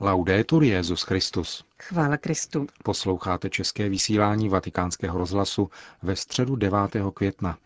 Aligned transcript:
Laudetur 0.00 0.64
Jezus 0.64 1.02
Christus. 1.02 1.64
Chvála 1.82 2.16
Kristu. 2.16 2.66
Posloucháte 2.82 3.50
české 3.50 3.88
vysílání 3.88 4.48
Vatikánského 4.48 5.18
rozhlasu 5.18 5.70
ve 6.02 6.16
středu 6.16 6.56
9. 6.56 6.78
května. 7.14 7.58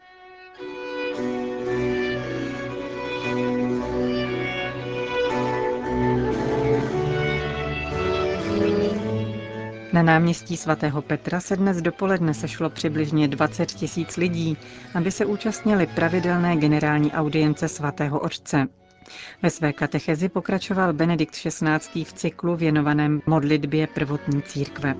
Na 9.92 10.02
náměstí 10.02 10.56
svatého 10.56 11.02
Petra 11.02 11.40
se 11.40 11.56
dnes 11.56 11.82
dopoledne 11.82 12.34
sešlo 12.34 12.70
přibližně 12.70 13.28
20 13.28 13.66
tisíc 13.66 14.16
lidí, 14.16 14.56
aby 14.94 15.10
se 15.10 15.26
účastnili 15.26 15.86
pravidelné 15.86 16.56
generální 16.56 17.12
audience 17.12 17.68
svatého 17.68 18.20
otce. 18.20 18.66
Ve 19.42 19.50
své 19.50 19.72
katechezi 19.72 20.28
pokračoval 20.28 20.92
Benedikt 20.92 21.34
XVI. 21.34 22.04
v 22.04 22.12
cyklu 22.12 22.56
věnovaném 22.56 23.22
modlitbě 23.26 23.86
prvotní 23.86 24.42
církve. 24.42 24.94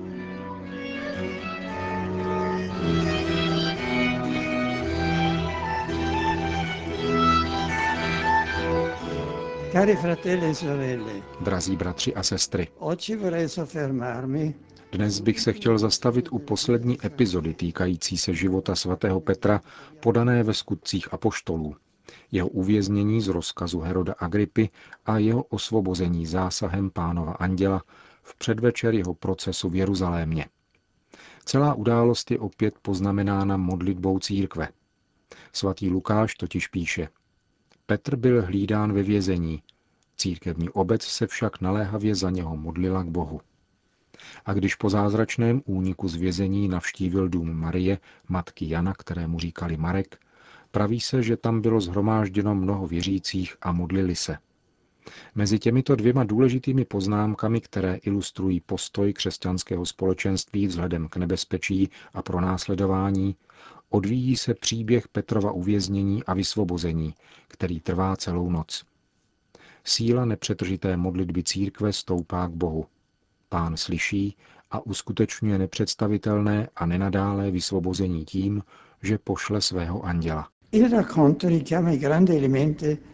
Cari 9.73 9.97
fratelli 9.97 10.47
e 10.51 10.55
sorelle, 10.55 11.13
Drazí 11.41 11.77
bratři 11.77 12.15
a 12.15 12.23
sestry, 12.23 12.69
oggi 12.79 13.17
vorrei 13.17 13.49
soffermarmi 13.49 14.55
dnes 14.93 15.21
bych 15.21 15.41
se 15.41 15.53
chtěl 15.53 15.79
zastavit 15.79 16.29
u 16.33 16.39
poslední 16.39 16.99
epizody 17.07 17.55
týkající 17.55 18.19
se 18.19 18.35
života 18.35 18.75
svatého 18.75 19.21
Petra, 19.21 19.61
podané 20.01 20.43
ve 20.43 20.55
skutcích 20.55 21.13
apoštolů, 21.13 21.77
jeho 22.33 22.49
uvěznění 22.49 23.21
z 23.21 23.29
rozkazu 23.29 23.81
Heroda 23.81 24.15
Agripy 24.19 24.71
a 25.07 25.19
jeho 25.19 25.43
osvobození 25.43 26.27
zásahem 26.27 26.91
pánova 26.91 27.33
anděla 27.33 27.83
v 28.23 28.39
předvečer 28.39 28.95
jeho 28.95 29.15
procesu 29.15 29.69
v 29.69 29.77
Jeruzalémě. 29.77 30.47
Celá 31.45 31.75
událost 31.75 32.31
je 32.31 32.39
opět 32.39 32.75
poznamenána 32.83 33.57
modlitbou 33.57 34.19
církve. 34.19 34.69
Svatý 35.53 35.91
Lukáš 35.91 36.35
totiž 36.35 36.69
píše, 36.69 37.09
Petr 37.87 38.17
byl 38.17 38.47
hlídán 38.47 38.93
ve 38.93 39.03
vězení, 39.03 39.63
církevní 40.17 40.69
obec 40.69 41.03
se 41.03 41.27
však 41.27 41.61
naléhavě 41.61 42.15
za 42.15 42.31
něho 42.31 42.57
modlila 42.57 43.03
k 43.03 43.07
Bohu. 43.07 43.41
A 44.45 44.53
když 44.53 44.75
po 44.75 44.91
zázračném 44.91 45.63
úniku 45.65 46.09
z 46.09 46.15
vězení 46.15 46.69
navštívil 46.69 47.29
dům 47.29 47.53
Marie, 47.53 47.99
matky 48.29 48.69
Jana, 48.69 48.95
kterému 48.95 49.39
říkali 49.39 49.77
Marek, 49.77 50.21
praví 50.71 51.01
se, 51.01 51.23
že 51.23 51.37
tam 51.37 51.61
bylo 51.61 51.81
zhromážděno 51.81 52.55
mnoho 52.55 52.87
věřících 52.87 53.57
a 53.63 53.73
modlili 53.73 54.17
se. 54.17 54.39
Mezi 55.35 55.59
těmito 55.59 55.97
dvěma 55.97 56.25
důležitými 56.25 56.85
poznámkami, 56.85 57.61
které 57.61 57.95
ilustrují 57.95 58.61
postoj 58.61 59.13
křesťanského 59.13 59.87
společenství 59.87 60.67
vzhledem 60.67 61.09
k 61.09 61.17
nebezpečí 61.17 61.91
a 62.13 62.23
pronásledování, 62.23 63.37
odvíjí 63.89 64.37
se 64.37 64.55
příběh 64.55 65.09
Petrova 65.09 65.53
uvěznění 65.53 66.25
a 66.25 66.35
vysvobození, 66.35 67.15
který 67.49 67.81
trvá 67.81 68.17
celou 68.17 68.51
noc. 68.51 68.85
Síla 69.85 70.25
nepřetržité 70.25 70.97
modlitby 70.97 71.43
církve 71.43 71.93
stoupá 71.93 72.49
k 72.49 72.51
Bohu. 72.51 72.87
Pán 73.49 73.77
slyší 73.77 74.37
a 74.71 74.87
uskutečňuje 74.87 75.59
nepředstavitelné 75.59 76.69
a 76.77 76.87
nenadálé 76.87 77.51
vysvobození 77.51 78.25
tím, 78.25 78.63
že 79.03 79.19
pošle 79.19 79.61
svého 79.61 80.03
anděla. 80.03 80.49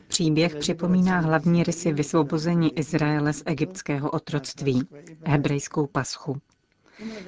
Příběh 0.08 0.54
připomíná 0.56 1.20
hlavní 1.20 1.62
rysy 1.64 1.92
vysvobození 1.92 2.78
Izraele 2.78 3.32
z 3.32 3.42
egyptského 3.46 4.10
otroctví, 4.10 4.82
hebrejskou 5.26 5.86
paschu. 5.86 6.40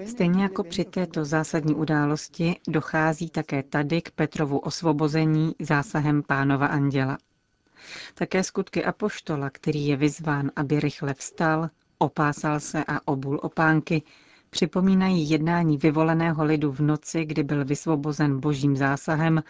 Stejně 0.07 0.43
jako 0.43 0.65
při 0.65 0.85
této 0.85 1.25
zásadní 1.25 1.75
události 1.75 2.57
dochází 2.69 3.31
také 3.31 3.63
tady 3.63 4.03
k 4.03 4.11
Petrovu 4.11 4.59
osvobození 4.59 5.55
zásahem 5.61 6.23
pánova 6.23 6.67
anděla. 6.67 7.19
Také 8.15 8.45
skutky 8.45 8.85
apoštola, 8.85 9.51
který 9.51 9.87
je 9.87 9.97
vyzván, 9.97 10.51
aby 10.57 10.81
rychle 10.81 11.15
vstal, 11.15 11.71
opásal 11.99 12.61
se 12.61 12.85
a 12.89 13.09
obul 13.09 13.41
opánky, 13.43 14.03
připomínají 14.51 15.31
jednání 15.31 15.79
vyvoleného 15.79 16.45
lidu 16.45 16.73
v 16.73 16.81
noci, 16.81 17.25
kdy 17.25 17.43
byl 17.43 17.65
vysvobozen 17.65 18.41
božím 18.41 18.77
zásahem 18.77 19.43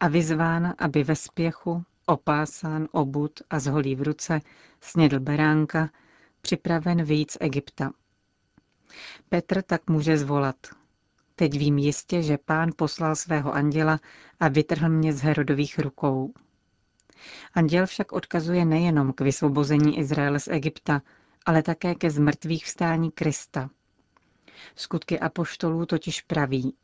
a 0.00 0.08
vyzván, 0.08 0.74
aby 0.78 1.04
ve 1.04 1.16
spěchu, 1.16 1.84
opásán, 2.06 2.88
obut 2.92 3.40
a 3.50 3.58
zholí 3.58 3.94
v 3.94 4.02
ruce, 4.02 4.40
snědl 4.80 5.20
beránka, 5.20 5.90
připraven 6.40 7.02
vyjít 7.04 7.30
z 7.30 7.36
Egypta. 7.40 7.90
Petr 9.28 9.62
tak 9.62 9.90
může 9.90 10.18
zvolat. 10.18 10.56
Teď 11.34 11.58
vím 11.58 11.78
jistě, 11.78 12.22
že 12.22 12.38
pán 12.38 12.70
poslal 12.76 13.16
svého 13.16 13.54
anděla 13.54 14.00
a 14.40 14.48
vytrhl 14.48 14.88
mě 14.88 15.12
z 15.12 15.20
Herodových 15.20 15.78
rukou. 15.78 16.32
Anděl 17.54 17.86
však 17.86 18.12
odkazuje 18.12 18.64
nejenom 18.64 19.12
k 19.12 19.20
vysvobození 19.20 19.98
Izraele 19.98 20.40
z 20.40 20.48
Egypta, 20.48 21.02
ale 21.46 21.62
také 21.62 21.94
ke 21.94 22.10
zmrtvých 22.10 22.64
vstání 22.64 23.10
Krista. 23.10 23.70
Skutky 24.76 25.20
apoštolů 25.20 25.86
totiž 25.86 26.22
praví. 26.22 26.74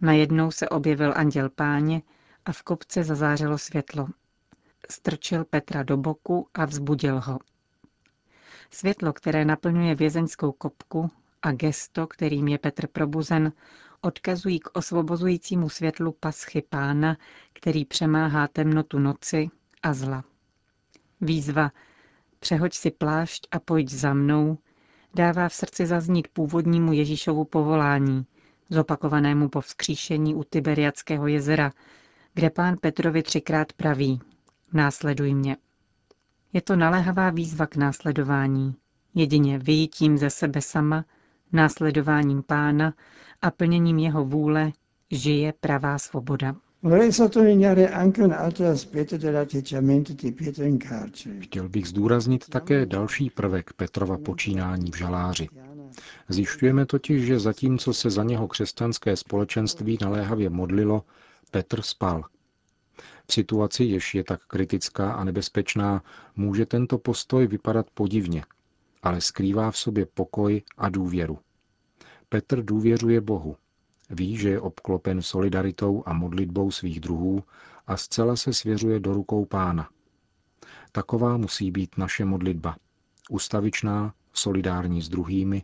Najednou 0.00 0.50
se 0.50 0.68
objevil 0.68 1.12
anděl 1.16 1.50
páně 1.50 2.02
a 2.44 2.52
v 2.52 2.62
kopce 2.62 3.04
zazářilo 3.04 3.58
světlo. 3.58 4.06
Strčil 4.90 5.44
Petra 5.44 5.82
do 5.82 5.96
boku 5.96 6.48
a 6.54 6.64
vzbudil 6.64 7.20
ho. 7.20 7.38
Světlo, 8.70 9.12
které 9.12 9.44
naplňuje 9.44 9.94
vězeňskou 9.94 10.52
kopku 10.52 11.10
a 11.42 11.52
gesto, 11.52 12.06
kterým 12.06 12.48
je 12.48 12.58
Petr 12.58 12.86
probuzen, 12.86 13.52
odkazují 14.00 14.60
k 14.60 14.68
osvobozujícímu 14.72 15.68
světlu 15.68 16.12
paschy 16.12 16.62
pána, 16.68 17.16
který 17.52 17.84
přemáhá 17.84 18.48
temnotu 18.48 18.98
noci 18.98 19.50
a 19.82 19.94
zla. 19.94 20.24
Výzva 21.20 21.70
Přehoď 22.44 22.74
si 22.74 22.90
plášť 22.90 23.46
a 23.50 23.58
pojď 23.60 23.88
za 23.90 24.14
mnou, 24.14 24.58
dává 25.14 25.48
v 25.48 25.54
srdci 25.54 25.86
zaznít 25.86 26.28
původnímu 26.28 26.92
Ježíšovu 26.92 27.44
povolání, 27.44 28.26
zopakovanému 28.70 29.48
po 29.48 29.60
vzkříšení 29.60 30.34
u 30.34 30.44
Tiberiackého 30.44 31.26
jezera, 31.26 31.72
kde 32.34 32.50
pán 32.50 32.76
Petrovi 32.80 33.22
třikrát 33.22 33.72
praví 33.72 34.20
Následuj 34.72 35.34
mě. 35.34 35.56
Je 36.52 36.62
to 36.62 36.76
naléhavá 36.76 37.30
výzva 37.30 37.66
k 37.66 37.76
následování. 37.76 38.74
Jedině 39.14 39.58
vyjítím 39.58 40.18
ze 40.18 40.30
sebe 40.30 40.60
sama, 40.60 41.04
následováním 41.52 42.42
pána 42.42 42.94
a 43.42 43.50
plněním 43.50 43.98
jeho 43.98 44.24
vůle 44.24 44.72
žije 45.10 45.52
pravá 45.52 45.98
svoboda. 45.98 46.56
Chtěl 51.40 51.68
bych 51.68 51.88
zdůraznit 51.88 52.48
také 52.48 52.86
další 52.86 53.30
prvek 53.30 53.72
Petrova 53.72 54.18
počínání 54.18 54.90
v 54.90 54.96
žaláři. 54.96 55.48
Zjišťujeme 56.28 56.86
totiž, 56.86 57.26
že 57.26 57.38
zatímco 57.40 57.94
se 57.94 58.10
za 58.10 58.22
něho 58.22 58.48
křesťanské 58.48 59.16
společenství 59.16 59.98
naléhavě 60.00 60.50
modlilo, 60.50 61.04
Petr 61.50 61.82
spal. 61.82 62.24
V 63.26 63.32
situaci, 63.32 63.84
jež 63.84 64.14
je 64.14 64.24
tak 64.24 64.44
kritická 64.46 65.12
a 65.12 65.24
nebezpečná, 65.24 66.02
může 66.36 66.66
tento 66.66 66.98
postoj 66.98 67.46
vypadat 67.46 67.86
podivně, 67.94 68.44
ale 69.02 69.20
skrývá 69.20 69.70
v 69.70 69.76
sobě 69.78 70.06
pokoj 70.06 70.62
a 70.76 70.88
důvěru. 70.88 71.38
Petr 72.28 72.62
důvěřuje 72.62 73.20
Bohu. 73.20 73.56
Ví, 74.10 74.36
že 74.36 74.48
je 74.48 74.60
obklopen 74.60 75.22
solidaritou 75.22 76.02
a 76.06 76.12
modlitbou 76.12 76.70
svých 76.70 77.00
druhů 77.00 77.44
a 77.86 77.96
zcela 77.96 78.36
se 78.36 78.52
svěřuje 78.52 79.00
do 79.00 79.12
rukou 79.14 79.44
pána. 79.44 79.88
Taková 80.92 81.36
musí 81.36 81.70
být 81.70 81.98
naše 81.98 82.24
modlitba. 82.24 82.76
Ustavičná, 83.30 84.14
solidární 84.32 85.02
s 85.02 85.08
druhými, 85.08 85.62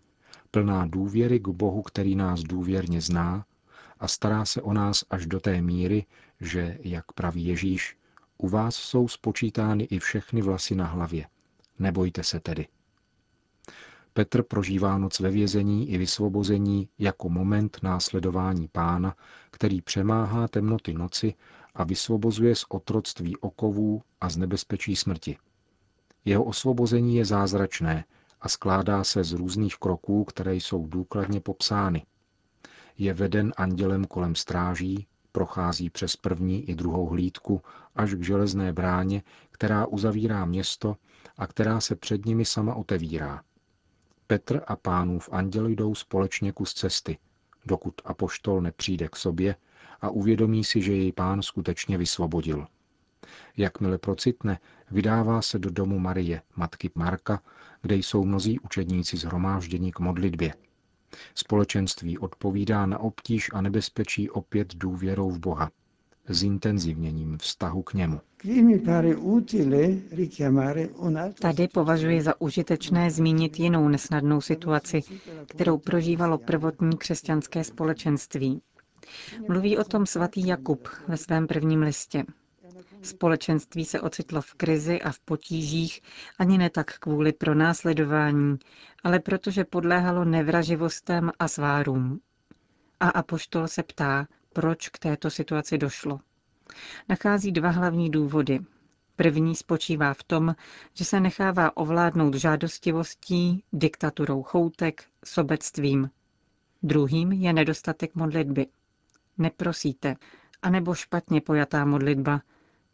plná 0.51 0.87
důvěry 0.87 1.41
k 1.41 1.49
Bohu, 1.49 1.83
který 1.83 2.15
nás 2.15 2.41
důvěrně 2.43 3.01
zná 3.01 3.45
a 4.01 4.09
stará 4.09 4.45
se 4.45 4.63
o 4.63 4.73
nás 4.73 5.05
až 5.11 5.27
do 5.27 5.41
té 5.41 5.63
míry, 5.63 6.07
že, 6.41 6.79
jak 6.81 7.13
praví 7.13 7.45
Ježíš, 7.45 7.97
u 8.39 8.49
vás 8.49 8.75
jsou 8.75 9.09
spočítány 9.09 9.85
i 9.85 9.99
všechny 9.99 10.43
vlasy 10.43 10.75
na 10.75 10.87
hlavě. 10.87 11.27
Nebojte 11.79 12.25
se 12.25 12.41
tedy. 12.41 12.67
Petr 14.12 14.43
prožívá 14.43 14.99
noc 14.99 15.21
ve 15.21 15.31
vězení 15.31 15.91
i 15.91 15.99
vysvobození 15.99 16.89
jako 16.99 17.29
moment 17.29 17.79
následování 17.83 18.69
pána, 18.69 19.15
který 19.51 19.81
přemáhá 19.81 20.49
temnoty 20.49 20.95
noci 20.95 21.35
a 21.75 21.85
vysvobozuje 21.85 22.57
z 22.57 22.65
otroctví 22.69 23.37
okovů 23.37 24.03
a 24.21 24.31
z 24.31 24.37
nebezpečí 24.37 24.97
smrti. 24.97 25.37
Jeho 26.25 26.45
osvobození 26.45 27.17
je 27.17 27.25
zázračné 27.25 28.05
a 28.41 28.49
skládá 28.49 29.05
se 29.05 29.25
z 29.25 29.33
různých 29.33 29.77
kroků, 29.77 30.25
které 30.25 30.55
jsou 30.55 30.87
důkladně 30.87 31.41
popsány. 31.41 32.07
Je 32.99 33.15
veden 33.15 33.53
andělem 33.57 34.05
kolem 34.05 34.35
stráží, 34.35 35.07
prochází 35.33 35.91
přes 35.91 36.17
první 36.17 36.71
i 36.71 36.75
druhou 36.75 37.07
hlídku 37.07 37.62
až 37.97 38.15
k 38.15 38.23
železné 38.23 38.73
bráně, 38.73 39.23
která 39.51 39.87
uzavírá 39.87 40.45
město 40.45 40.97
a 41.37 41.47
která 41.47 41.81
se 41.81 41.97
před 41.97 42.27
nimi 42.27 42.45
sama 42.45 42.75
otevírá. 42.75 43.43
Petr 44.31 44.61
a 44.67 44.77
pánův 44.77 45.29
anděl 45.32 45.67
jdou 45.67 45.94
společně 45.94 46.53
kus 46.53 46.75
cesty, 46.75 47.19
dokud 47.67 47.94
apoštol 48.05 48.61
nepřijde 48.61 49.09
k 49.09 49.17
sobě 49.17 49.56
a 50.00 50.11
uvědomí 50.11 50.65
si, 50.65 50.82
že 50.82 50.93
jej 50.93 51.12
pán 51.12 51.43
skutečně 51.43 51.99
vysvobodil. 51.99 52.67
Jakmile 53.56 53.99
procitne, 53.99 54.59
vydává 54.91 55.43
se 55.43 55.59
do 55.59 55.71
domu 55.71 55.99
Marie, 55.99 56.43
matky 56.56 56.91
Marka, 56.94 57.43
kde 57.82 57.97
jsou 57.97 58.25
mnozí 58.25 58.61
učedníci 58.61 59.17
zhromáždění 59.17 59.93
k 59.93 59.99
modlitbě. 59.99 60.55
Společenství 61.35 62.19
odpovídá 62.19 62.87
na 62.87 62.99
obtíž 62.99 63.50
a 63.53 63.61
nebezpečí 63.61 64.31
opět 64.31 64.75
důvěrou 64.75 65.31
v 65.31 65.38
Boha, 65.38 65.71
zintenzivněním 66.29 67.38
vztahu 67.38 67.83
k 67.83 67.94
němu. 67.94 68.21
Tady 71.41 71.69
považuji 71.69 72.23
za 72.23 72.41
užitečné 72.41 73.11
zmínit 73.11 73.59
jinou 73.59 73.89
nesnadnou 73.89 74.41
situaci, 74.41 75.01
kterou 75.47 75.79
prožívalo 75.79 76.39
prvotní 76.39 76.97
křesťanské 76.97 77.65
společenství. 77.65 78.63
Mluví 79.49 79.79
o 79.79 79.85
tom 79.85 80.07
svatý 80.07 80.47
Jakub 80.47 80.89
ve 81.09 81.17
svém 81.17 81.47
prvním 81.47 81.83
listě. 81.83 82.25
Společenství 83.03 83.85
se 83.85 84.01
ocitlo 84.01 84.41
v 84.43 84.55
krizi 84.55 85.01
a 85.01 85.13
v 85.13 85.21
potížích 85.21 86.01
ani 86.39 86.59
ne 86.59 86.71
tak 86.71 86.99
kvůli 86.99 87.33
pronásledování, 87.33 88.59
ale 89.05 89.19
protože 89.19 89.65
podléhalo 89.65 90.25
nevraživostem 90.25 91.31
a 91.39 91.49
svárům. 91.49 92.21
A 93.01 93.09
apoštol 93.09 93.69
se 93.69 93.83
ptá, 93.83 94.27
proč 94.53 94.89
k 94.89 94.99
této 94.99 95.31
situaci 95.31 95.79
došlo. 95.79 96.21
Nachází 97.09 97.53
dva 97.53 97.71
hlavní 97.71 98.11
důvody. 98.11 98.61
První 99.17 99.55
spočívá 99.57 100.15
v 100.15 100.23
tom, 100.25 100.55
že 100.95 101.05
se 101.05 101.21
nechává 101.21 101.77
ovládnout 101.77 102.35
žádostivostí, 102.35 103.65
diktaturou 103.73 104.43
choutek, 104.43 105.05
sobectvím. 105.25 106.11
Druhým 106.83 107.33
je 107.33 107.53
nedostatek 107.53 108.15
modlitby. 108.15 108.67
Neprosíte, 109.39 110.17
anebo 110.63 110.95
špatně 110.95 111.41
pojatá 111.41 111.85
modlitba, 111.85 112.41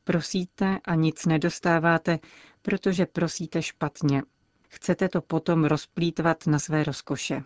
Prosíte 0.06 0.78
a 0.84 0.94
nic 0.94 1.26
nedostáváte, 1.26 2.18
protože 2.62 3.06
prosíte 3.06 3.62
špatně. 3.62 4.22
Chcete 4.68 5.08
to 5.08 5.20
potom 5.22 5.64
rozplítvat 5.64 6.46
na 6.46 6.58
své 6.58 6.84
rozkoše. 6.84 7.42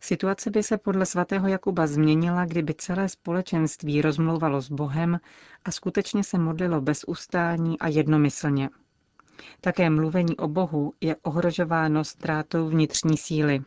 Situace 0.00 0.50
by 0.50 0.62
se 0.62 0.78
podle 0.78 1.06
svatého 1.06 1.48
Jakuba 1.48 1.86
změnila, 1.86 2.44
kdyby 2.44 2.74
celé 2.74 3.08
společenství 3.08 4.02
rozmlouvalo 4.02 4.60
s 4.62 4.70
Bohem 4.70 5.20
a 5.64 5.70
skutečně 5.70 6.24
se 6.24 6.38
modlilo 6.38 6.80
bez 6.80 7.04
ustání 7.06 7.78
a 7.78 7.88
jednomyslně. 7.88 8.70
Také 9.60 9.90
mluvení 9.90 10.36
o 10.36 10.48
Bohu 10.48 10.92
je 11.00 11.16
ohrožováno 11.22 12.04
ztrátou 12.04 12.68
vnitřní 12.68 13.16
síly. 13.16 13.62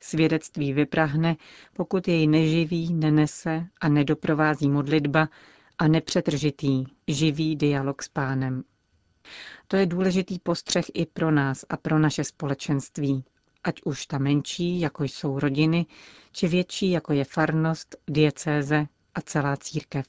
Svědectví 0.00 0.72
vyprahne, 0.72 1.36
pokud 1.76 2.08
jej 2.08 2.26
neživí, 2.26 2.94
nenese 2.94 3.66
a 3.80 3.88
nedoprovází 3.88 4.68
modlitba, 4.70 5.28
a 5.78 5.88
nepřetržitý, 5.88 6.84
živý 7.08 7.56
dialog 7.56 8.02
s 8.02 8.08
pánem. 8.08 8.64
To 9.68 9.76
je 9.76 9.86
důležitý 9.86 10.38
postřeh 10.38 10.84
i 10.94 11.06
pro 11.06 11.30
nás 11.30 11.64
a 11.68 11.76
pro 11.76 11.98
naše 11.98 12.24
společenství, 12.24 13.24
ať 13.64 13.82
už 13.84 14.06
ta 14.06 14.18
menší, 14.18 14.80
jako 14.80 15.04
jsou 15.04 15.38
rodiny, 15.38 15.86
či 16.32 16.48
větší, 16.48 16.90
jako 16.90 17.12
je 17.12 17.24
farnost, 17.24 17.96
diecéze 18.06 18.86
a 19.14 19.20
celá 19.20 19.56
církev. 19.56 20.06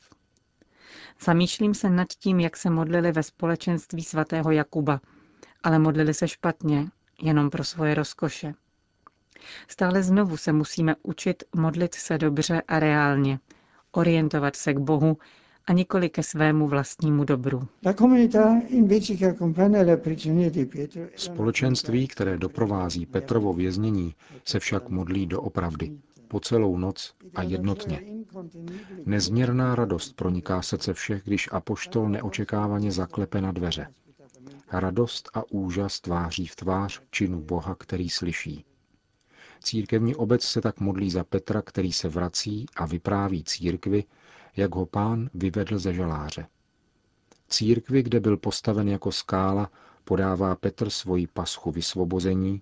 Zamýšlím 1.21 1.73
se 1.73 1.89
nad 1.89 2.07
tím, 2.07 2.39
jak 2.39 2.57
se 2.57 2.69
modlili 2.69 3.11
ve 3.11 3.23
společenství 3.23 4.03
svatého 4.03 4.51
Jakuba, 4.51 5.01
ale 5.63 5.79
modlili 5.79 6.13
se 6.13 6.27
špatně, 6.27 6.87
jenom 7.21 7.49
pro 7.49 7.63
svoje 7.63 7.95
rozkoše. 7.95 8.53
Stále 9.67 10.03
znovu 10.03 10.37
se 10.37 10.51
musíme 10.51 10.95
učit 11.03 11.43
modlit 11.55 11.95
se 11.95 12.17
dobře 12.17 12.61
a 12.67 12.79
reálně, 12.79 13.39
orientovat 13.91 14.55
se 14.55 14.73
k 14.73 14.77
Bohu 14.77 15.17
a 15.69 15.73
nikoli 15.73 16.09
ke 16.09 16.23
svému 16.23 16.67
vlastnímu 16.67 17.23
dobru. 17.23 17.67
Společenství, 21.15 22.07
které 22.07 22.37
doprovází 22.37 23.05
Petrovo 23.05 23.53
věznění, 23.53 24.15
se 24.45 24.59
však 24.59 24.89
modlí 24.89 25.25
doopravdy, 25.25 25.91
po 26.27 26.39
celou 26.39 26.77
noc 26.77 27.13
a 27.35 27.43
jednotně. 27.43 28.01
Nezměrná 29.05 29.75
radost 29.75 30.15
proniká 30.15 30.61
srdce 30.61 30.93
všech, 30.93 31.23
když 31.23 31.49
apoštol 31.51 32.09
neočekávaně 32.09 32.91
zaklepe 32.91 33.41
na 33.41 33.51
dveře. 33.51 33.87
Radost 34.71 35.29
a 35.33 35.43
úžas 35.51 35.99
tváří 35.99 36.47
v 36.47 36.55
tvář 36.55 37.01
činu 37.11 37.41
Boha, 37.41 37.75
který 37.75 38.09
slyší. 38.09 38.65
Církevní 39.63 40.15
obec 40.15 40.43
se 40.43 40.61
tak 40.61 40.79
modlí 40.79 41.11
za 41.11 41.23
Petra, 41.23 41.61
který 41.61 41.91
se 41.91 42.09
vrací 42.09 42.65
a 42.75 42.85
vypráví 42.85 43.43
církvi, 43.43 44.03
jak 44.59 44.75
ho 44.75 44.85
pán 44.85 45.29
vyvedl 45.33 45.79
ze 45.79 45.93
žaláře. 45.93 46.47
Církvi, 47.47 48.03
kde 48.03 48.19
byl 48.19 48.37
postaven 48.37 48.89
jako 48.89 49.11
skála, 49.11 49.71
podává 50.03 50.55
Petr 50.55 50.89
svoji 50.89 51.27
paschu 51.27 51.71
vysvobození 51.71 52.61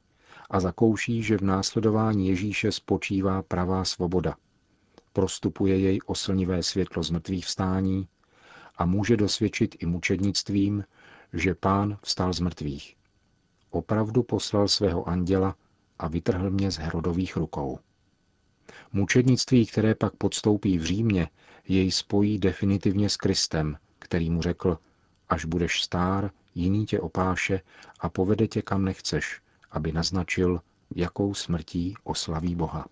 a 0.50 0.60
zakouší, 0.60 1.24
že 1.24 1.38
v 1.38 1.42
následování 1.42 2.28
Ježíše 2.28 2.72
spočívá 2.72 3.42
pravá 3.42 3.86
svoboda. 3.86 4.36
Prostupuje 5.14 5.80
jej 5.80 6.00
oslnivé 6.06 6.64
světlo 6.64 7.04
z 7.04 7.12
mrtvých 7.12 7.46
vstání 7.46 8.08
a 8.78 8.86
může 8.86 9.18
dosvědčit 9.18 9.76
i 9.80 9.86
mučednictvím, 9.86 10.84
že 11.34 11.56
pán 11.56 11.98
vstal 12.02 12.34
z 12.34 12.40
mrtvých. 12.40 12.96
Opravdu 13.70 14.24
poslal 14.24 14.68
svého 14.68 15.10
anděla 15.10 15.56
a 16.00 16.08
vytrhl 16.08 16.50
mě 16.50 16.72
z 16.72 16.78
Herodových 16.78 17.38
rukou. 17.38 17.80
Mučednictví, 18.94 19.66
které 19.66 19.96
pak 19.96 20.16
podstoupí 20.16 20.78
v 20.78 20.84
Římě, 20.84 21.30
jej 21.68 21.92
spojí 21.92 22.40
definitivně 22.40 23.10
s 23.10 23.18
Kristem, 23.18 23.78
který 24.00 24.30
mu 24.30 24.42
řekl, 24.42 24.78
až 25.30 25.46
budeš 25.46 25.82
stár, 25.82 26.32
jiný 26.56 26.86
tě 26.86 27.00
opáše 27.00 27.62
a 28.00 28.10
povede 28.10 28.48
tě 28.48 28.62
kam 28.62 28.86
nechceš, 28.86 29.42
aby 29.72 29.92
naznačil, 29.92 30.62
jakou 30.96 31.34
smrtí 31.34 31.94
oslaví 32.04 32.56
Boha. 32.56 32.86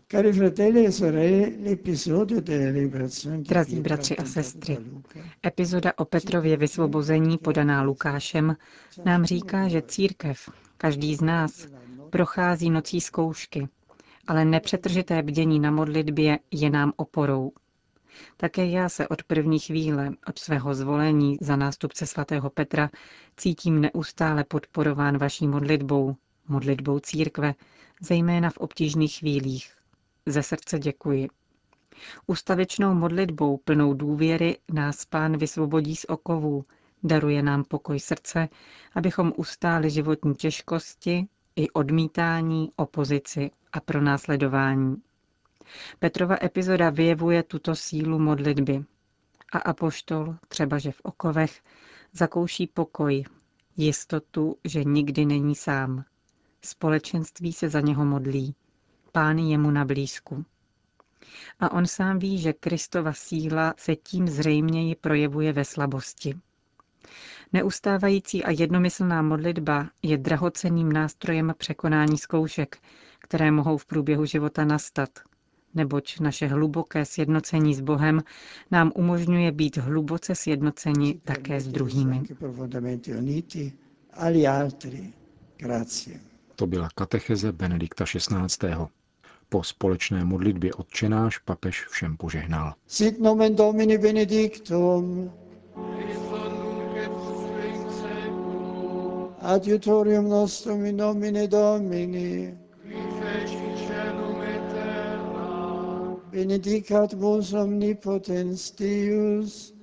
Drazí 3.38 3.80
bratři 3.81 4.18
a 4.18 4.25
sestry, 4.25 4.77
epizoda 5.45 5.94
o 5.98 6.06
Petrově 6.06 6.57
vysvobození 6.57 7.38
podaná 7.38 7.81
Lukášem 7.81 8.56
nám 9.06 9.25
říká, 9.25 9.68
že 9.68 9.81
církev, 9.81 10.50
každý 10.77 11.16
z 11.16 11.22
nás, 11.22 11.68
prochází 12.10 12.69
nocí 12.69 13.01
zkoušky, 13.01 13.68
ale 14.27 14.46
nepřetržité 14.46 15.24
bdění 15.24 15.60
na 15.60 15.72
modlitbě 15.72 16.39
je 16.51 16.70
nám 16.70 16.94
oporou. 16.96 17.51
Také 18.38 18.65
já 18.65 18.89
se 18.89 19.07
od 19.07 19.24
první 19.24 19.60
chvíle, 19.60 20.10
od 20.27 20.39
svého 20.39 20.75
zvolení 20.75 21.38
za 21.41 21.55
nástupce 21.55 22.05
svatého 22.05 22.50
Petra, 22.50 22.89
cítím 23.38 23.81
neustále 23.81 24.43
podporován 24.43 25.17
vaší 25.17 25.48
modlitbou, 25.48 26.15
modlitbou 26.48 27.00
církve, 27.00 27.53
zejména 28.01 28.50
v 28.50 28.57
obtížných 28.57 29.17
chvílích. 29.19 29.74
Ze 30.25 30.43
srdce 30.43 30.79
děkuji. 30.79 31.27
Ústavečnou 32.27 32.93
modlitbou 32.93 33.57
plnou 33.57 33.93
důvěry 33.93 34.57
nás 34.74 35.05
pán 35.05 35.38
vysvobodí 35.38 35.95
z 35.95 36.05
okovů, 36.10 36.65
daruje 37.03 37.43
nám 37.43 37.63
pokoj 37.63 38.00
srdce, 38.00 38.50
abychom 38.95 39.34
ustáli 39.36 39.89
životní 39.89 40.36
těžkosti 40.36 41.27
i 41.55 41.69
odmítání, 41.69 42.72
opozici 42.75 43.51
a 43.74 43.79
pronásledování. 43.79 44.95
Petrova 46.00 46.38
epizoda 46.41 46.89
vyjevuje 46.89 47.43
tuto 47.43 47.75
sílu 47.75 48.19
modlitby. 48.19 48.84
A 49.51 49.57
apoštol, 49.57 50.36
třeba 50.48 50.77
že 50.77 50.91
v 50.91 51.01
okovech, 51.03 51.62
zakouší 52.13 52.67
pokoj, 52.67 53.24
jistotu, 53.77 54.57
že 54.63 54.84
nikdy 54.84 55.25
není 55.25 55.55
sám. 55.55 56.05
Společenství 56.62 57.53
se 57.53 57.69
za 57.69 57.79
něho 57.81 58.05
modlí. 58.05 58.55
Pán 59.12 59.38
je 59.38 59.57
mu 59.57 59.72
na 59.72 59.86
blízku. 59.86 60.45
A 61.60 61.72
on 61.72 61.86
sám 61.88 62.19
ví, 62.19 62.38
že 62.38 62.53
Kristova 62.53 63.13
síla 63.13 63.74
se 63.77 63.95
tím 63.95 64.27
zřejměji 64.27 64.95
projevuje 64.95 65.53
ve 65.53 65.65
slabosti. 65.65 66.39
Neustávající 67.53 68.43
a 68.43 68.51
jednomyslná 68.51 69.22
modlitba 69.22 69.89
je 70.01 70.17
drahocenným 70.17 70.91
nástrojem 70.91 71.53
překonání 71.57 72.17
zkoušek, 72.17 72.77
které 73.19 73.51
mohou 73.51 73.77
v 73.77 73.86
průběhu 73.86 74.25
života 74.25 74.65
nastat– 74.65 75.10
neboť 75.75 76.20
naše 76.20 76.48
hluboké 76.48 77.05
sjednocení 77.05 77.75
s 77.75 77.82
Bohem 77.82 78.24
nám 78.72 78.91
umožňuje 78.96 79.51
být 79.51 79.77
hluboce 79.77 80.36
sjednoceni 80.36 81.20
také 81.24 81.60
s 81.62 81.67
druhými. 81.67 82.22
To 86.55 86.67
byla 86.67 86.89
katecheze 86.96 87.51
Benedikta 87.51 88.05
XVI. 88.05 88.67
Po 89.50 89.63
společné 89.63 90.25
modlitbě 90.25 90.74
odčenáš 90.74 91.38
papež 91.38 91.86
všem 91.88 92.17
požehnal. 92.17 92.74
Sit 92.88 93.20
nomen 93.20 93.55
Domini 93.55 93.98
benedictum. 93.98 95.32
Adiutorium 99.41 100.29
nostrum 100.29 100.86
in 100.86 100.98
nomine 100.98 101.48
Domini. 101.48 102.58
Benedicat 106.36 107.13
vos 107.13 107.54
omnipotens 107.54 108.72
Deus, 108.72 109.74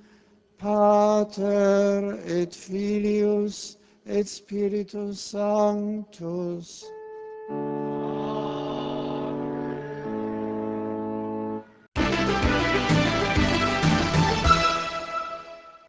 Pater 0.57 2.19
et 2.27 2.53
Filius 2.55 3.77
et 4.05 4.27
Spiritus 4.29 5.19
Sanctus. 5.19 6.85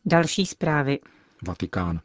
Další 0.07 0.47
zprávy. 0.47 0.99
Vatikán. 1.47 2.01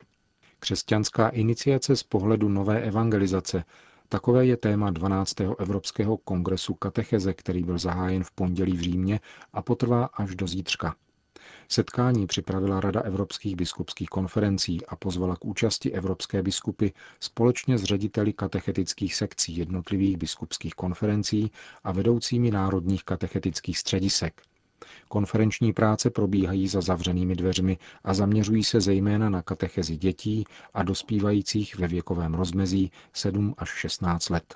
Křesťanská 0.60 1.30
iniciace 1.30 1.96
z 1.96 2.04
pohledu 2.04 2.50
nové 2.50 2.82
evangelizace. 2.82 3.64
Takové 4.12 4.46
je 4.46 4.58
téma 4.58 4.90
12. 4.90 5.42
Evropského 5.42 6.18
kongresu 6.18 6.74
katecheze, 6.74 7.34
který 7.34 7.64
byl 7.64 7.78
zahájen 7.78 8.24
v 8.24 8.32
pondělí 8.32 8.78
v 8.78 8.82
Římě 8.82 9.20
a 9.54 9.62
potrvá 9.62 10.06
až 10.06 10.36
do 10.36 10.48
zítřka. 10.48 10.96
Setkání 11.68 12.28
připravila 12.28 12.80
Rada 12.80 13.02
evropských 13.02 13.56
biskupských 13.56 14.10
konferencí 14.10 14.86
a 14.86 14.96
pozvala 14.96 15.36
k 15.36 15.46
účasti 15.46 15.92
evropské 15.92 16.44
biskupy 16.44 16.90
společně 17.20 17.78
s 17.78 17.84
řediteli 17.84 18.34
katechetických 18.34 19.16
sekcí 19.16 19.58
jednotlivých 19.58 20.18
biskupských 20.18 20.74
konferencí 20.76 21.52
a 21.84 21.92
vedoucími 21.92 22.52
národních 22.52 23.04
katechetických 23.04 23.78
středisek. 23.78 24.42
Konferenční 25.08 25.74
práce 25.74 26.10
probíhají 26.10 26.68
za 26.68 26.82
zavřenými 26.82 27.36
dveřmi 27.36 27.78
a 28.04 28.14
zaměřují 28.14 28.64
se 28.64 28.82
zejména 28.82 29.30
na 29.30 29.42
katechezi 29.42 29.98
dětí 29.98 30.46
a 30.74 30.84
dospívajících 30.84 31.76
ve 31.78 31.88
věkovém 31.88 32.34
rozmezí 32.34 32.92
7 33.14 33.54
až 33.58 33.70
16 33.70 34.30
let. 34.30 34.56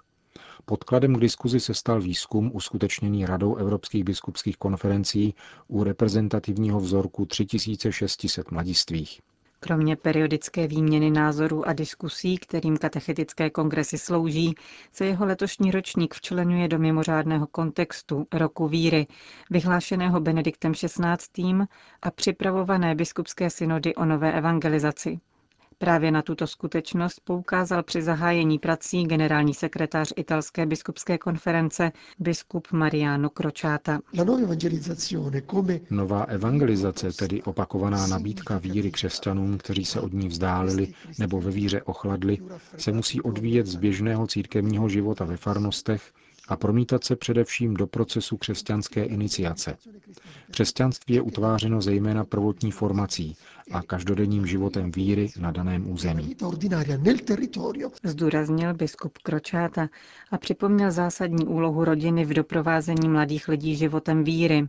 Podkladem 0.66 1.16
k 1.16 1.20
diskuzi 1.20 1.60
se 1.60 1.74
stal 1.74 2.02
výzkum 2.02 2.52
uskutečněný 2.54 3.26
Radou 3.26 3.56
Evropských 3.56 4.04
biskupských 4.04 4.58
konferencí 4.58 5.34
u 5.68 5.84
reprezentativního 5.84 6.80
vzorku 6.80 7.26
3600 7.26 8.52
mladistvých. 8.52 9.22
Kromě 9.64 9.96
periodické 9.96 10.68
výměny 10.68 11.12
názorů 11.12 11.68
a 11.68 11.74
diskusí, 11.74 12.38
kterým 12.38 12.78
katechetické 12.78 13.50
kongresy 13.50 13.98
slouží, 13.98 14.56
se 14.92 15.06
jeho 15.06 15.26
letošní 15.26 15.72
ročník 15.72 16.14
včlenuje 16.14 16.68
do 16.68 16.80
mimořádného 16.80 17.48
kontextu 17.48 18.28
roku 18.34 18.68
víry, 18.68 19.08
vyhlášeného 19.50 20.20
Benediktem 20.20 20.74
XVI. 20.74 21.66
a 22.02 22.12
připravované 22.12 22.96
biskupské 22.96 23.50
synody 23.50 23.96
o 23.96 24.06
nové 24.06 24.32
evangelizaci. 24.34 25.20
Právě 25.84 26.12
na 26.12 26.22
tuto 26.22 26.48
skutečnost 26.48 27.22
poukázal 27.24 27.84
při 27.84 28.02
zahájení 28.02 28.60
prací 28.60 29.04
generální 29.04 29.54
sekretář 29.54 30.14
italské 30.16 30.66
biskupské 30.66 31.18
konference 31.18 31.92
biskup 32.20 32.68
Mariano 32.72 33.30
Crociata. 33.30 34.00
Nová 35.90 36.24
evangelizace, 36.24 37.14
tedy 37.14 37.44
opakovaná 37.44 38.08
nabídka 38.08 38.58
víry 38.58 38.92
křesťanům, 38.92 39.58
kteří 39.58 39.86
se 39.86 40.02
od 40.02 40.14
ní 40.14 40.28
vzdálili 40.28 40.94
nebo 41.20 41.42
ve 41.42 41.52
víře 41.52 41.82
ochladli, 41.82 42.38
se 42.78 42.92
musí 42.92 43.22
odvíjet 43.22 43.68
z 43.68 43.76
běžného 43.76 44.28
církevního 44.28 44.90
života 44.90 45.26
ve 45.26 45.38
farnostech 45.38 46.12
a 46.48 46.56
promítat 46.56 47.04
se 47.04 47.16
především 47.16 47.74
do 47.74 47.88
procesu 47.88 48.38
křesťanské 48.38 49.04
iniciace. 49.04 49.78
Křesťanství 50.52 51.16
je 51.16 51.22
utvářeno 51.22 51.82
zejména 51.82 52.24
prvotní 52.24 52.72
formací 52.72 53.36
a 53.72 53.82
každodenním 53.82 54.48
životem 54.48 54.92
víry 54.92 55.30
na 55.40 55.52
daném 55.52 55.92
území. 55.92 56.36
Zdůraznil 58.04 58.74
biskup 58.74 59.18
Kročáta 59.18 59.90
a 60.32 60.38
připomněl 60.38 60.92
zásadní 60.92 61.46
úlohu 61.46 61.86
rodiny 61.86 62.26
v 62.26 62.34
doprovázení 62.34 63.10
mladých 63.10 63.48
lidí 63.48 63.76
životem 63.76 64.24
víry. 64.24 64.68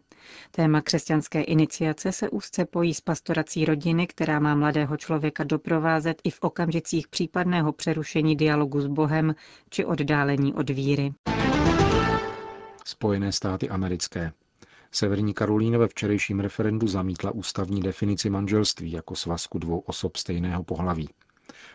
Téma 0.50 0.80
křesťanské 0.80 1.42
iniciace 1.42 2.12
se 2.12 2.30
úzce 2.30 2.64
pojí 2.64 2.94
s 2.94 3.00
pastorací 3.00 3.64
rodiny, 3.64 4.06
která 4.06 4.40
má 4.40 4.54
mladého 4.54 4.96
člověka 4.96 5.44
doprovázet 5.44 6.20
i 6.24 6.30
v 6.30 6.38
okamžicích 6.40 7.08
případného 7.08 7.72
přerušení 7.72 8.36
dialogu 8.36 8.80
s 8.80 8.86
Bohem 8.86 9.34
či 9.70 9.84
oddálení 9.84 10.54
od 10.54 10.70
víry. 10.70 11.12
Spojené 12.86 13.32
státy 13.32 13.68
americké. 13.68 14.32
Severní 14.90 15.34
Karolína 15.34 15.78
ve 15.78 15.88
včerejším 15.88 16.40
referendu 16.40 16.86
zamítla 16.86 17.30
ústavní 17.30 17.80
definici 17.80 18.30
manželství 18.30 18.92
jako 18.92 19.16
svazku 19.16 19.58
dvou 19.58 19.78
osob 19.78 20.16
stejného 20.16 20.64
pohlaví. 20.64 21.08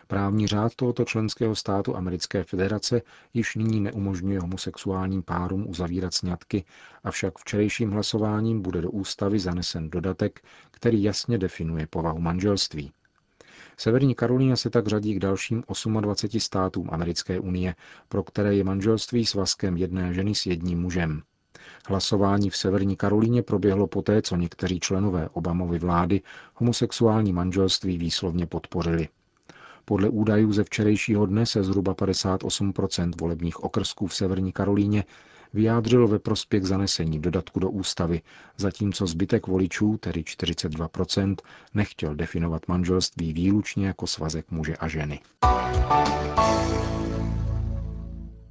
Právní 0.06 0.46
řád 0.46 0.74
tohoto 0.74 1.04
členského 1.04 1.56
státu 1.56 1.96
Americké 1.96 2.44
federace 2.44 3.02
již 3.34 3.54
nyní 3.54 3.80
neumožňuje 3.80 4.40
homosexuálním 4.40 5.22
párům 5.22 5.68
uzavírat 5.68 6.14
sňatky, 6.14 6.64
avšak 7.04 7.38
včerejším 7.38 7.90
hlasováním 7.90 8.62
bude 8.62 8.82
do 8.82 8.90
ústavy 8.90 9.38
zanesen 9.38 9.90
dodatek, 9.90 10.40
který 10.70 11.02
jasně 11.02 11.38
definuje 11.38 11.86
povahu 11.86 12.20
manželství. 12.20 12.92
Severní 13.80 14.14
Karolína 14.14 14.56
se 14.56 14.70
tak 14.70 14.86
řadí 14.86 15.14
k 15.14 15.18
dalším 15.18 15.62
28 16.00 16.40
státům 16.40 16.88
Americké 16.92 17.40
unie, 17.40 17.74
pro 18.08 18.22
které 18.22 18.54
je 18.54 18.64
manželství 18.64 19.26
svazkem 19.26 19.76
jedné 19.76 20.14
ženy 20.14 20.34
s 20.34 20.46
jedním 20.46 20.80
mužem. 20.80 21.22
Hlasování 21.88 22.50
v 22.50 22.56
Severní 22.56 22.96
Karolíně 22.96 23.42
proběhlo 23.42 23.86
poté, 23.86 24.22
co 24.22 24.36
někteří 24.36 24.80
členové 24.80 25.28
Obamovy 25.28 25.78
vlády 25.78 26.22
homosexuální 26.54 27.32
manželství 27.32 27.98
výslovně 27.98 28.46
podpořili. 28.46 29.08
Podle 29.84 30.08
údajů 30.08 30.52
ze 30.52 30.64
včerejšího 30.64 31.26
dne 31.26 31.46
se 31.46 31.62
zhruba 31.62 31.94
58 31.94 32.72
volebních 33.20 33.64
okrsků 33.64 34.06
v 34.06 34.14
Severní 34.14 34.52
Karolíně 34.52 35.04
vyjádřilo 35.52 36.08
ve 36.08 36.18
prospěch 36.18 36.64
zanesení 36.64 37.18
dodatku 37.18 37.60
do 37.60 37.70
ústavy, 37.70 38.20
zatímco 38.56 39.06
zbytek 39.06 39.46
voličů, 39.46 39.96
tedy 39.96 40.20
42%, 40.20 41.36
nechtěl 41.74 42.14
definovat 42.14 42.68
manželství 42.68 43.32
výlučně 43.32 43.86
jako 43.86 44.06
svazek 44.06 44.50
muže 44.50 44.76
a 44.76 44.88
ženy. 44.88 45.20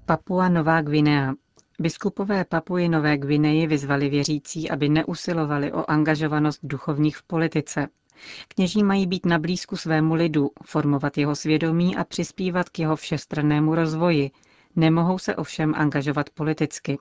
Papua 0.06 0.50
Nová 0.50 0.82
Gvinea. 0.82 1.34
Biskupové 1.82 2.46
Papuji 2.46 2.90
Nové 2.90 3.18
Gvineji 3.18 3.68
vyzvali 3.68 4.10
věřící, 4.10 4.70
aby 4.70 4.90
neusilovali 4.90 5.72
o 5.72 5.92
angažovanost 5.92 6.60
duchovních 6.64 7.18
v 7.18 7.24
politice. 7.24 7.88
Kněží 8.48 8.84
mají 8.84 9.08
být 9.08 9.26
na 9.26 9.40
blízku 9.40 9.78
svému 9.78 10.14
lidu, 10.14 10.50
formovat 10.66 11.18
jeho 11.18 11.36
svědomí 11.36 11.96
a 11.96 12.04
přispívat 12.04 12.70
k 12.70 12.80
jeho 12.80 12.96
všestrannému 12.96 13.76
rozvoji, 13.76 14.32
Nemohou 14.76 15.18
se 15.18 15.36
ovšem 15.36 15.74
angažovat 15.76 16.30
politicky. 16.30 16.98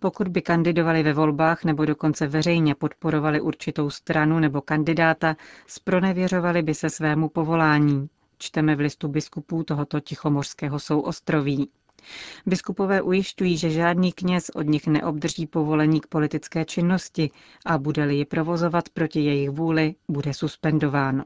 Pokud 0.00 0.28
by 0.28 0.42
kandidovali 0.42 1.02
ve 1.02 1.12
volbách 1.12 1.64
nebo 1.64 1.84
dokonce 1.84 2.26
veřejně 2.26 2.74
podporovali 2.74 3.40
určitou 3.40 3.90
stranu 3.90 4.38
nebo 4.38 4.60
kandidáta, 4.60 5.36
spronevěřovali 5.66 6.62
by 6.62 6.74
se 6.74 6.90
svému 6.90 7.28
povolání. 7.28 8.08
Čteme 8.38 8.76
v 8.76 8.80
listu 8.80 9.08
biskupů 9.08 9.62
tohoto 9.62 10.00
tichomořského 10.00 10.78
souostroví. 10.78 11.70
Biskupové 12.46 13.02
ujišťují, 13.02 13.56
že 13.56 13.70
žádný 13.70 14.12
kněz 14.12 14.50
od 14.54 14.62
nich 14.62 14.86
neobdrží 14.86 15.46
povolení 15.46 16.00
k 16.00 16.06
politické 16.06 16.64
činnosti 16.64 17.30
a 17.66 17.78
bude-li 17.78 18.14
ji 18.16 18.24
provozovat 18.24 18.88
proti 18.88 19.20
jejich 19.20 19.50
vůli, 19.50 19.94
bude 20.08 20.34
suspendován. 20.34 21.24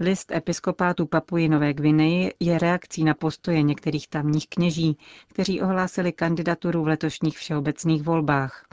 List 0.00 0.32
episkopátu 0.32 1.06
Papuji 1.06 1.48
Nové 1.48 1.74
Gvineji 1.74 2.32
je 2.40 2.58
reakcí 2.58 3.04
na 3.04 3.14
postoje 3.14 3.62
některých 3.62 4.08
tamních 4.08 4.48
kněží, 4.48 4.98
kteří 5.28 5.60
ohlásili 5.62 6.12
kandidaturu 6.12 6.82
v 6.82 6.86
letošních 6.86 7.38
všeobecných 7.38 8.02
volbách. 8.02 8.66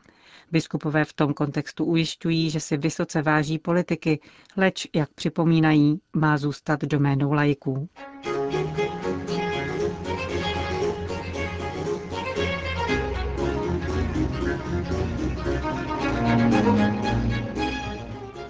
Biskupové 0.52 1.06
v 1.06 1.14
tom 1.14 1.34
kontextu 1.34 1.86
ujišťují, 1.86 2.50
že 2.50 2.60
si 2.60 2.78
vysoce 2.78 3.22
váží 3.22 3.60
politiky, 3.60 4.20
leč, 4.58 4.88
jak 4.96 5.10
připomínají, 5.14 6.00
má 6.14 6.38
zůstat 6.38 6.82
doménou 6.82 7.32
lajků. 7.34 7.90